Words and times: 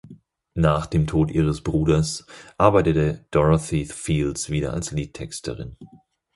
Nach 0.55 0.87
dem 0.87 1.05
Tod 1.05 1.29
ihres 1.29 1.61
Bruders 1.61 2.25
arbeitete 2.57 3.27
Dorothy 3.29 3.85
Fields 3.85 4.49
wieder 4.49 4.73
als 4.73 4.89
Liedtexterin. 4.91 5.77